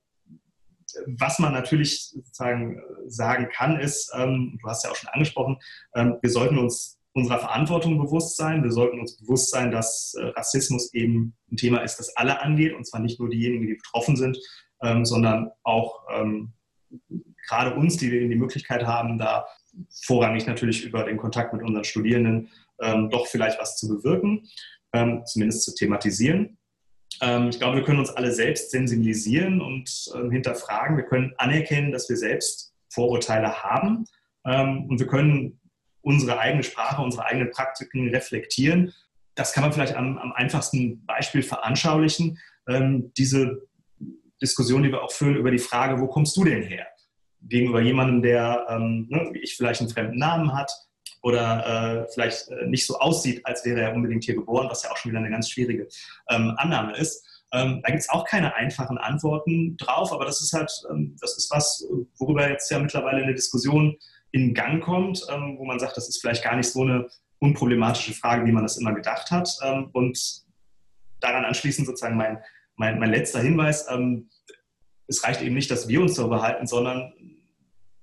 [1.07, 5.57] was man natürlich sozusagen sagen kann, ist, ähm, du hast ja auch schon angesprochen,
[5.95, 8.63] ähm, wir sollten uns unserer Verantwortung bewusst sein.
[8.63, 12.73] Wir sollten uns bewusst sein, dass äh, Rassismus eben ein Thema ist, das alle angeht,
[12.73, 14.37] und zwar nicht nur diejenigen, die betroffen sind,
[14.81, 16.53] ähm, sondern auch ähm,
[17.47, 19.45] gerade uns, die die Möglichkeit haben, da
[20.05, 22.49] vorrangig natürlich über den Kontakt mit unseren Studierenden
[22.81, 24.47] ähm, doch vielleicht was zu bewirken,
[24.93, 26.57] ähm, zumindest zu thematisieren.
[27.21, 30.97] Ähm, ich glaube, wir können uns alle selbst sensibilisieren und ähm, hinterfragen.
[30.97, 34.05] Wir können anerkennen, dass wir selbst Vorurteile haben
[34.41, 35.58] und wir können
[36.09, 38.93] unsere eigene Sprache, unsere eigenen Praktiken reflektieren.
[39.35, 42.39] Das kann man vielleicht am, am einfachsten Beispiel veranschaulichen.
[43.17, 43.61] diese
[44.41, 46.87] Diskussion, die wir auch führen über die Frage, wo kommst du denn her?
[47.41, 50.71] Gegenüber jemandem, der, ähm, ne, wie ich, vielleicht einen fremden Namen hat
[51.21, 54.91] oder äh, vielleicht äh, nicht so aussieht, als wäre er unbedingt hier geboren, was ja
[54.91, 55.87] auch schon wieder eine ganz schwierige
[56.29, 57.25] ähm, Annahme ist.
[57.51, 61.37] Ähm, da gibt es auch keine einfachen Antworten drauf, aber das ist halt, ähm, das
[61.37, 61.85] ist was,
[62.17, 63.97] worüber jetzt ja mittlerweile eine Diskussion
[64.31, 67.07] in Gang kommt, ähm, wo man sagt, das ist vielleicht gar nicht so eine
[67.39, 69.49] unproblematische Frage, wie man das immer gedacht hat.
[69.63, 70.43] Ähm, und
[71.19, 72.39] daran anschließend sozusagen mein
[72.79, 74.29] mein, mein letzter Hinweis, ähm,
[75.07, 77.13] es reicht eben nicht, dass wir uns darüber halten, sondern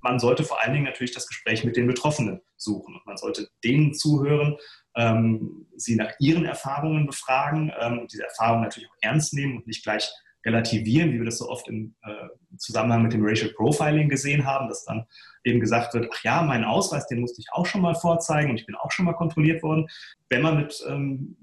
[0.00, 2.94] man sollte vor allen Dingen natürlich das Gespräch mit den Betroffenen suchen.
[2.94, 4.56] Und man sollte denen zuhören,
[4.94, 9.82] ähm, sie nach ihren Erfahrungen befragen, ähm, diese Erfahrungen natürlich auch ernst nehmen und nicht
[9.82, 10.08] gleich
[10.46, 14.68] relativieren, wie wir das so oft im äh, Zusammenhang mit dem Racial Profiling gesehen haben,
[14.68, 15.04] dass dann
[15.44, 18.60] eben gesagt wird, ach ja, mein Ausweis, den musste ich auch schon mal vorzeigen und
[18.60, 19.88] ich bin auch schon mal kontrolliert worden.
[20.28, 21.36] Wenn man mit ähm,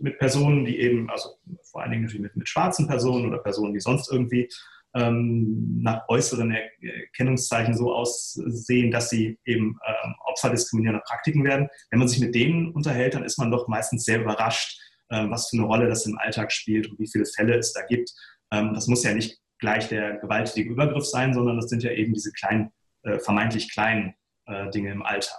[0.00, 1.30] mit Personen, die eben, also
[1.62, 4.48] vor allen Dingen natürlich mit, mit schwarzen Personen oder Personen, die sonst irgendwie
[4.94, 11.68] ähm, nach äußeren Erkennungszeichen so aussehen, dass sie eben ähm, Opfer diskriminierender Praktiken werden.
[11.90, 14.80] Wenn man sich mit denen unterhält, dann ist man doch meistens sehr überrascht,
[15.10, 18.12] was für eine Rolle das im Alltag spielt und wie viele Fälle es da gibt.
[18.52, 22.14] Ähm, das muss ja nicht gleich der gewalttätige Übergriff sein, sondern das sind ja eben
[22.14, 22.70] diese kleinen,
[23.02, 24.14] äh, vermeintlich kleinen
[24.46, 25.38] äh, Dinge im Alltag.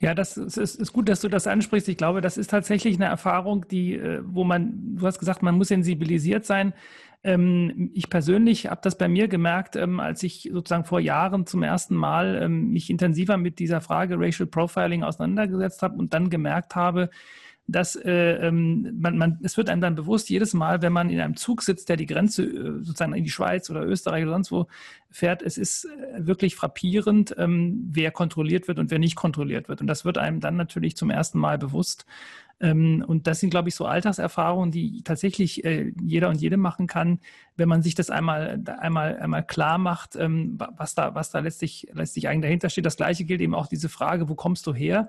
[0.00, 1.88] Ja, das ist, ist, gut, dass du das ansprichst.
[1.88, 5.56] Ich glaube, das ist tatsächlich eine Erfahrung, die, äh, wo man, du hast gesagt, man
[5.56, 6.74] muss sensibilisiert sein.
[7.22, 11.62] Ähm, ich persönlich habe das bei mir gemerkt, ähm, als ich sozusagen vor Jahren zum
[11.62, 17.08] ersten Mal mich intensiver mit dieser Frage Racial Profiling auseinandergesetzt habe und dann gemerkt habe,
[17.66, 21.20] dass äh, ähm, man, man, es wird einem dann bewusst, jedes Mal, wenn man in
[21.20, 24.52] einem Zug sitzt, der die Grenze äh, sozusagen in die Schweiz oder Österreich oder sonst
[24.52, 24.66] wo
[25.10, 29.80] fährt, es ist äh, wirklich frappierend, ähm, wer kontrolliert wird und wer nicht kontrolliert wird.
[29.80, 32.04] Und das wird einem dann natürlich zum ersten Mal bewusst.
[32.60, 36.86] Ähm, und das sind, glaube ich, so Alltagserfahrungen, die tatsächlich äh, jeder und jede machen
[36.86, 37.18] kann,
[37.56, 41.88] wenn man sich das einmal, einmal, einmal klar macht, ähm, was, da, was da letztlich,
[41.92, 42.86] letztlich eigentlich dahinter steht.
[42.86, 45.08] Das Gleiche gilt eben auch diese Frage, wo kommst du her?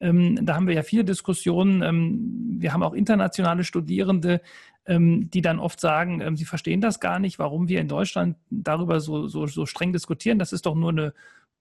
[0.00, 1.82] Ähm, da haben wir ja viele Diskussionen.
[1.82, 4.40] Ähm, wir haben auch internationale Studierende,
[4.86, 9.00] ähm, die dann oft sagen, sie verstehen das gar nicht, warum wir in Deutschland darüber
[9.00, 10.38] so, so, so streng diskutieren.
[10.38, 11.14] Das ist doch nur eine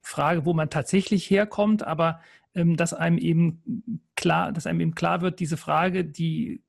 [0.04, 2.20] Frage, wo man tatsächlich herkommt, aber
[2.54, 6.62] ähm, dass einem eben klar, dass einem eben klar wird, diese Frage, die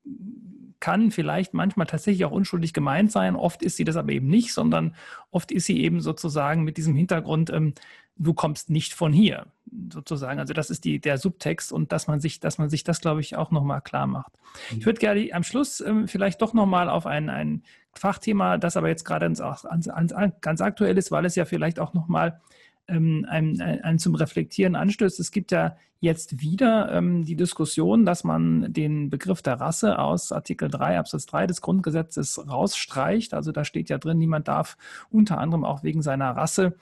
[0.79, 3.35] kann vielleicht manchmal tatsächlich auch unschuldig gemeint sein.
[3.35, 4.95] Oft ist sie das aber eben nicht, sondern
[5.31, 7.73] oft ist sie eben sozusagen mit diesem Hintergrund, ähm,
[8.17, 9.47] du kommst nicht von hier,
[9.91, 10.39] sozusagen.
[10.39, 13.21] Also das ist die, der Subtext und dass man sich, dass man sich das, glaube
[13.21, 14.33] ich, auch nochmal klar macht.
[14.71, 14.79] Mhm.
[14.79, 18.87] Ich würde gerne am Schluss ähm, vielleicht doch nochmal auf ein, ein Fachthema, das aber
[18.87, 22.41] jetzt gerade ganz, ganz aktuell ist, weil es ja vielleicht auch nochmal
[22.87, 25.19] ähm, ein, ein, ein zum Reflektieren anstößt.
[25.19, 30.31] Es gibt ja jetzt wieder ähm, die Diskussion, dass man den Begriff der Rasse aus
[30.31, 33.33] Artikel 3 Absatz 3 des Grundgesetzes rausstreicht.
[33.33, 34.77] Also da steht ja drin, niemand darf
[35.09, 36.75] unter anderem auch wegen seiner Rasse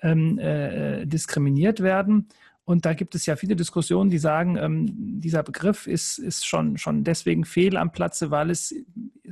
[0.00, 2.28] ähm, äh, diskriminiert werden.
[2.64, 6.76] Und da gibt es ja viele Diskussionen, die sagen, ähm, dieser Begriff ist, ist schon,
[6.76, 8.74] schon deswegen fehl am Platze, weil es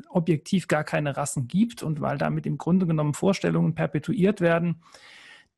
[0.08, 4.76] objektiv gar keine Rassen gibt und weil damit im Grunde genommen Vorstellungen perpetuiert werden,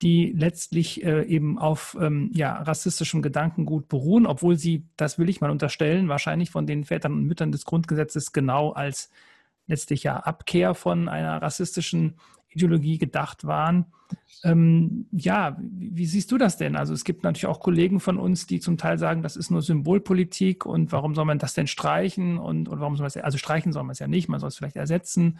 [0.02, 5.40] die letztlich äh, eben auf ähm, ja, rassistischem Gedankengut beruhen, obwohl sie, das will ich
[5.40, 9.10] mal unterstellen, wahrscheinlich von den Vätern und Müttern des Grundgesetzes genau als
[9.66, 12.14] letztlich ja Abkehr von einer rassistischen
[12.48, 13.86] Ideologie gedacht waren.
[14.44, 16.76] Ähm, ja, wie, siehst du das denn?
[16.76, 19.62] Also es gibt natürlich auch Kollegen von uns, die zum Teil sagen, das ist nur
[19.62, 23.36] Symbolpolitik und warum soll man das denn streichen und, und warum soll man es, also
[23.36, 25.38] streichen soll man es ja nicht, man soll es vielleicht ersetzen.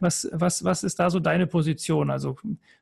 [0.00, 2.10] Was, was, was ist da so deine Position?
[2.10, 2.36] Also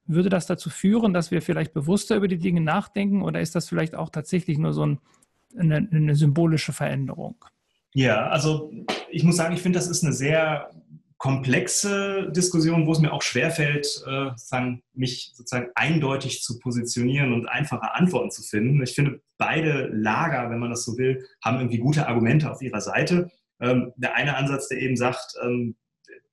[0.07, 3.69] würde das dazu führen, dass wir vielleicht bewusster über die Dinge nachdenken oder ist das
[3.69, 4.99] vielleicht auch tatsächlich nur so ein,
[5.57, 7.37] eine, eine symbolische Veränderung?
[7.95, 8.73] Ja, also
[9.11, 10.71] ich muss sagen, ich finde, das ist eine sehr
[11.23, 14.33] komplexe Diskussion, wo es mir auch schwerfällt, äh,
[14.93, 18.83] mich sozusagen eindeutig zu positionieren und einfache Antworten zu finden.
[18.83, 22.81] Ich finde, beide Lager, wenn man das so will, haben irgendwie gute Argumente auf ihrer
[22.81, 23.31] Seite.
[23.61, 25.77] Ähm, der eine Ansatz, der eben sagt, ähm,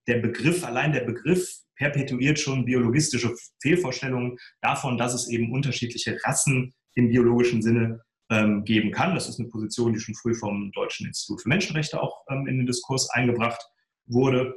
[0.10, 6.74] der Begriff, allein der Begriff perpetuiert schon biologistische Fehlvorstellungen davon, dass es eben unterschiedliche Rassen
[6.95, 9.15] im biologischen Sinne ähm, geben kann.
[9.15, 12.58] Das ist eine Position, die schon früh vom Deutschen Institut für Menschenrechte auch ähm, in
[12.58, 13.62] den Diskurs eingebracht
[14.08, 14.56] wurde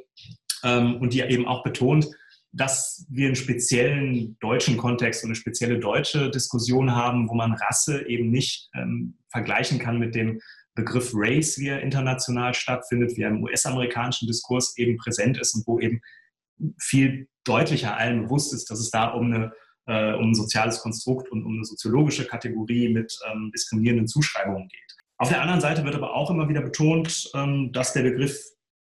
[0.64, 2.08] ähm, und die eben auch betont,
[2.52, 8.06] dass wir einen speziellen deutschen Kontext und eine spezielle deutsche Diskussion haben, wo man Rasse
[8.08, 10.40] eben nicht ähm, vergleichen kann mit dem
[10.74, 15.66] Begriff Race, wie er international stattfindet, wie er im US-amerikanischen Diskurs eben präsent ist und
[15.66, 16.00] wo eben
[16.78, 19.52] viel deutlicher allen bewusst ist, dass es da um, eine,
[19.86, 24.96] äh, um ein soziales Konstrukt und um eine soziologische Kategorie mit ähm, diskriminierenden Zuschreibungen geht.
[25.18, 28.40] Auf der anderen Seite wird aber auch immer wieder betont, ähm, dass der Begriff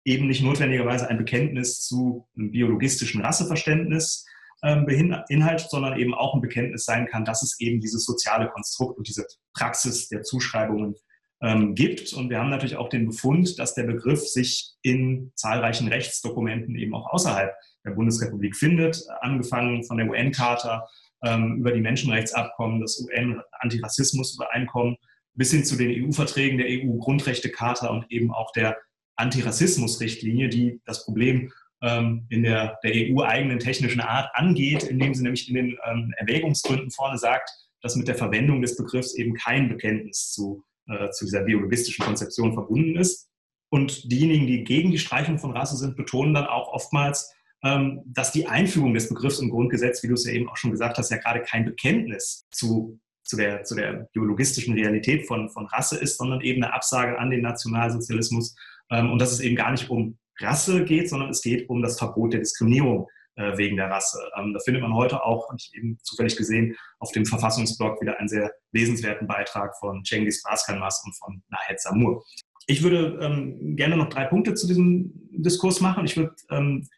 [0.05, 4.25] eben nicht notwendigerweise ein Bekenntnis zu einem biologistischen Rasseverständnis
[4.63, 8.99] ähm, beinhaltet, sondern eben auch ein Bekenntnis sein kann, dass es eben dieses soziale Konstrukt
[8.99, 10.95] und diese Praxis der Zuschreibungen
[11.43, 12.13] ähm, gibt.
[12.13, 16.95] Und wir haben natürlich auch den Befund, dass der Begriff sich in zahlreichen Rechtsdokumenten eben
[16.95, 17.53] auch außerhalb
[17.85, 20.87] der Bundesrepublik findet, angefangen von der UN-Charta
[21.25, 24.97] ähm, über die Menschenrechtsabkommen, das UN-Antirassismus-Übereinkommen
[25.35, 28.77] bis hin zu den EU-Verträgen der EU-Grundrechte-Charta und eben auch der
[29.17, 35.49] Antirassismus-Richtlinie, die das Problem ähm, in der, der EU-eigenen technischen Art angeht, indem sie nämlich
[35.49, 37.51] in den ähm, Erwägungsgründen vorne sagt,
[37.83, 42.55] dass mit der Verwendung des Begriffs eben kein Bekenntnis zu, äh, zu dieser biologistischen Konzeption
[42.55, 43.29] verbunden ist.
[43.69, 47.33] Und diejenigen, die gegen die Streichung von Rasse sind, betonen dann auch oftmals,
[47.65, 50.71] ähm, dass die Einfügung des Begriffs im Grundgesetz, wie du es ja eben auch schon
[50.71, 55.67] gesagt hast, ja gerade kein Bekenntnis zu, zu, der, zu der biologistischen Realität von, von
[55.67, 58.55] Rasse ist, sondern eben eine Absage an den Nationalsozialismus
[58.91, 61.99] ähm, und dass es eben gar nicht um Rasse geht, sondern es geht um das
[61.99, 64.19] Verbot der Diskriminierung äh, wegen der Rasse.
[64.37, 68.19] Ähm, da findet man heute auch, habe ich eben zufällig gesehen, auf dem Verfassungsblog wieder
[68.19, 72.25] einen sehr lesenswerten Beitrag von Cengiz Baskanmas und von Nahed Samur.
[72.67, 76.05] Ich würde ähm, gerne noch drei Punkte zu diesem Diskurs machen.
[76.05, 76.89] Ich würde ähm,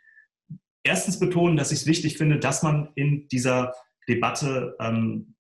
[0.83, 3.75] erstens betonen, dass ich es wichtig finde, dass man in dieser
[4.09, 5.35] Debatte ähm,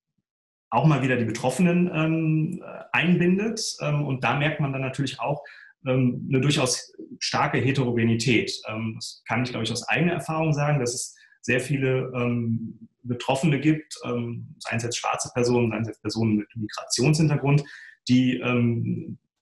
[0.71, 3.77] auch mal wieder die Betroffenen ähm, einbindet.
[3.81, 5.43] Ähm, und da merkt man dann natürlich auch,
[5.85, 8.53] eine durchaus starke Heterogenität.
[8.69, 12.89] Ähm, das kann ich, glaube ich, aus eigener Erfahrung sagen, dass es sehr viele ähm,
[13.03, 17.65] Betroffene gibt, seien es jetzt schwarze Personen, seien es jetzt Personen mit Migrationshintergrund,
[18.07, 18.43] die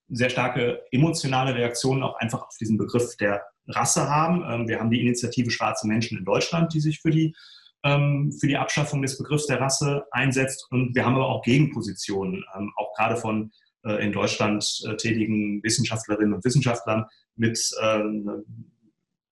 [0.07, 4.69] sehr starke emotionale Reaktionen auch einfach auf diesen Begriff der Rasse haben.
[4.69, 7.35] wir haben die Initiative Schwarze Menschen in Deutschland, die sich für die,
[7.83, 10.65] für die Abschaffung des Begriffs der Rasse einsetzt.
[10.71, 12.45] Und wir haben aber auch Gegenpositionen,
[12.77, 13.51] auch gerade von
[13.95, 18.45] in Deutschland äh, tätigen Wissenschaftlerinnen und Wissenschaftlern mit, ähm,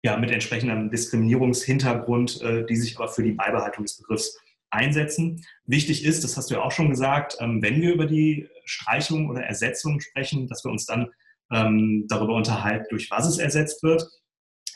[0.03, 4.39] ja, mit entsprechendem Diskriminierungshintergrund, äh, die sich aber für die Beibehaltung des Begriffs
[4.71, 5.45] einsetzen.
[5.67, 9.31] Wichtig ist, das hast du ja auch schon gesagt, ähm, wenn wir über die Streichung
[9.31, 11.09] oder Ersetzung sprechen, dass wir uns dann
[11.51, 14.07] ähm, darüber unterhalten, durch was es ersetzt wird.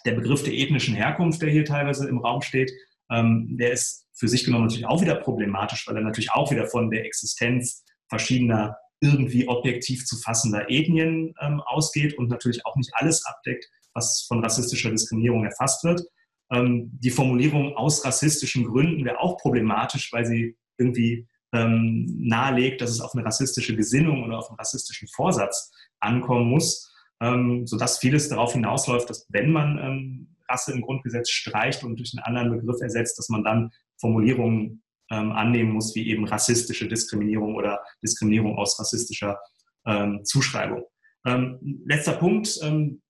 [0.07, 2.73] Der Begriff der ethnischen Herkunft, der hier teilweise im Raum steht,
[3.11, 6.91] der ist für sich genommen natürlich auch wieder problematisch, weil er natürlich auch wieder von
[6.91, 13.27] der Existenz verschiedener irgendwie objektiv zu fassender Ethnien ähm, ausgeht und natürlich auch nicht alles
[13.27, 16.03] abdeckt, was von rassistischer Diskriminierung erfasst wird.
[16.51, 22.91] Ähm, die Formulierung aus rassistischen Gründen wäre auch problematisch, weil sie irgendwie ähm, nahelegt, dass
[22.91, 28.29] es auf eine rassistische Gesinnung oder auf einen rassistischen Vorsatz ankommen muss, ähm, sodass vieles
[28.29, 32.81] darauf hinausläuft, dass wenn man ähm, Rasse im Grundgesetz streicht und durch einen anderen Begriff
[32.81, 38.79] ersetzt, dass man dann Formulierungen ähm, annehmen muss, wie eben rassistische Diskriminierung oder Diskriminierung aus
[38.81, 39.39] rassistischer
[39.87, 40.85] ähm, Zuschreibung.
[41.27, 42.59] Ähm, letzter Punkt.
[42.63, 43.03] Ähm,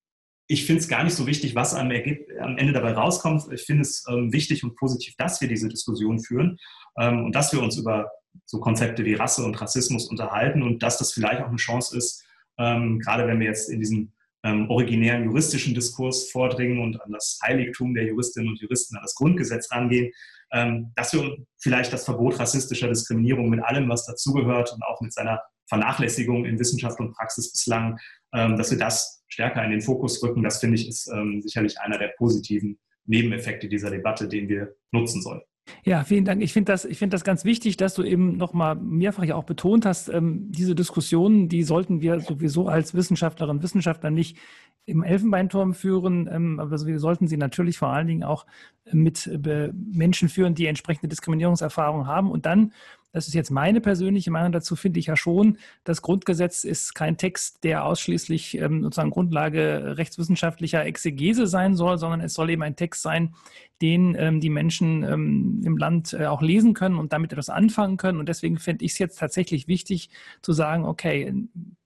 [0.48, 3.44] ich finde es gar nicht so wichtig, was am, am, Ende dabei rauskommt.
[3.52, 6.58] Ich finde es ähm, wichtig und positiv, dass wir diese Diskussion führen
[6.98, 8.10] ähm, und dass wir uns über
[8.46, 12.24] so Konzepte wie Rasse und Rassismus unterhalten und dass das vielleicht auch eine Chance ist,
[12.56, 14.12] gerade wenn wir jetzt in diesen
[14.44, 19.14] ähm, originären juristischen Diskurs vordringen und an das Heiligtum der Juristinnen und Juristen, an das
[19.14, 20.12] Grundgesetz rangehen,
[20.52, 25.12] ähm, dass wir vielleicht das Verbot rassistischer Diskriminierung mit allem, was dazugehört und auch mit
[25.12, 27.98] seiner Vernachlässigung in Wissenschaft und Praxis bislang,
[28.34, 30.42] ähm, dass wir das stärker in den Fokus rücken.
[30.42, 35.22] Das finde ich ist ähm, sicherlich einer der positiven Nebeneffekte dieser Debatte, den wir nutzen
[35.22, 35.40] sollen.
[35.84, 36.42] Ja, vielen Dank.
[36.42, 39.86] Ich finde das, ich das ganz wichtig, dass du eben nochmal mehrfach ja auch betont
[39.86, 44.38] hast, ähm, diese Diskussionen, die sollten wir sowieso als Wissenschaftlerinnen und Wissenschaftler nicht
[44.84, 48.46] im Elfenbeinturm führen, ähm, aber wir sollten sie natürlich vor allen Dingen auch
[48.90, 52.72] mit äh, Menschen führen, die entsprechende Diskriminierungserfahrung haben und dann
[53.12, 57.16] das ist jetzt meine persönliche Meinung dazu, finde ich ja schon, das Grundgesetz ist kein
[57.16, 62.76] Text, der ausschließlich ähm, sozusagen Grundlage rechtswissenschaftlicher Exegese sein soll, sondern es soll eben ein
[62.76, 63.34] Text sein,
[63.80, 67.96] den ähm, die Menschen ähm, im Land äh, auch lesen können und damit etwas anfangen
[67.96, 68.18] können.
[68.18, 70.10] Und deswegen fände ich es jetzt tatsächlich wichtig
[70.40, 71.32] zu sagen, okay,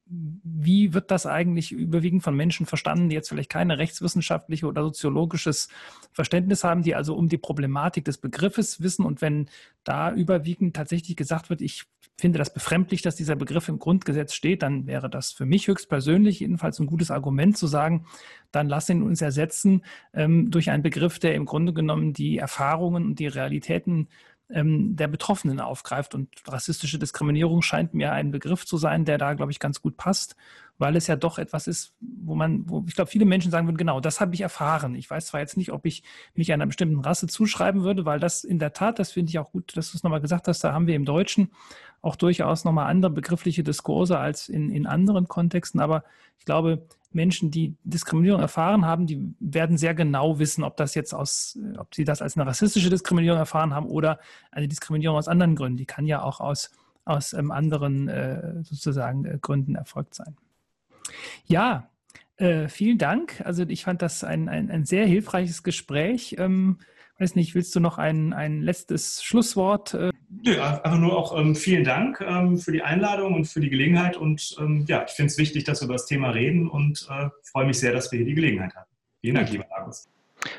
[0.09, 5.69] wie wird das eigentlich überwiegend von Menschen verstanden, die jetzt vielleicht keine rechtswissenschaftliche oder soziologisches
[6.13, 9.05] Verständnis haben, die also um die Problematik des Begriffes wissen.
[9.05, 9.49] Und wenn
[9.83, 11.87] da überwiegend tatsächlich gesagt wird, ich
[12.19, 16.41] finde das befremdlich, dass dieser Begriff im Grundgesetz steht, dann wäre das für mich höchstpersönlich
[16.41, 18.07] jedenfalls ein gutes Argument zu sagen,
[18.53, 19.83] dann lass ihn uns ersetzen
[20.15, 24.09] ähm, durch einen Begriff, der im Grunde genommen die Erfahrungen und die Realitäten
[24.51, 26.15] ähm, der Betroffenen aufgreift.
[26.15, 29.97] Und rassistische Diskriminierung scheint mir ein Begriff zu sein, der da, glaube ich, ganz gut
[29.97, 30.37] passt,
[30.79, 33.77] weil es ja doch etwas ist, wo man, wo ich glaube, viele Menschen sagen würden,
[33.77, 34.95] genau, das habe ich erfahren.
[34.95, 36.03] Ich weiß zwar jetzt nicht, ob ich
[36.35, 39.53] mich einer bestimmten Rasse zuschreiben würde, weil das in der Tat, das finde ich auch
[39.53, 41.51] gut, dass du es nochmal gesagt hast, da haben wir im Deutschen
[42.03, 45.81] auch durchaus nochmal andere begriffliche Diskurse als in, in anderen Kontexten.
[45.81, 46.05] Aber
[46.39, 51.15] ich glaube, Menschen, die Diskriminierung erfahren haben, die werden sehr genau wissen, ob das jetzt
[51.15, 54.21] aus, ob sie das als eine rassistische Diskriminierung erfahren haben oder
[54.53, 55.79] eine Diskriminierung aus anderen Gründen.
[55.79, 56.71] Die kann ja auch aus,
[57.05, 60.37] aus ähm, anderen äh, sozusagen äh, Gründen erfolgt sein.
[61.47, 61.91] Ja,
[62.37, 63.41] äh, vielen Dank.
[63.45, 66.37] Also ich fand das ein, ein, ein sehr hilfreiches Gespräch.
[66.39, 66.79] Ähm,
[67.19, 69.95] weiß nicht, willst du noch ein, ein letztes Schlusswort?
[69.95, 70.11] Äh?
[70.43, 74.17] Ja, einfach nur auch ähm, vielen Dank ähm, für die Einladung und für die Gelegenheit.
[74.17, 77.31] Und ähm, ja, ich finde es wichtig, dass wir über das Thema reden und äh,
[77.43, 78.91] freue mich sehr, dass wir hier die Gelegenheit hatten.
[79.21, 80.09] Vielen Dank, lieber Markus.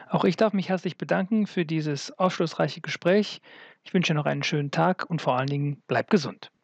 [0.09, 3.41] Auch ich darf mich herzlich bedanken für dieses aufschlussreiche Gespräch.
[3.83, 6.51] Ich wünsche noch einen schönen Tag und vor allen Dingen bleib gesund.